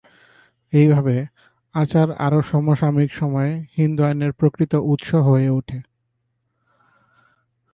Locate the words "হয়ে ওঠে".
5.27-5.77